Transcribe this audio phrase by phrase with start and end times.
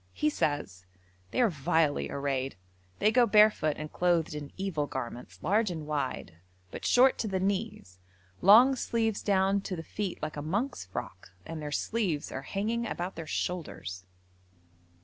[0.13, 0.87] He says:
[1.29, 2.55] 'They are vilely arrayed.
[2.97, 6.37] They go barefoot and clothed in evil garments, large and wide,
[6.71, 7.99] but short to the knees,
[8.41, 12.87] long sleeves down to the feet like a monk's frock, and their sleeves are hanging
[12.87, 14.07] about their shoulders.'